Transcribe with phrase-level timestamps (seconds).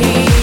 [0.00, 0.37] free.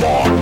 [0.00, 0.37] More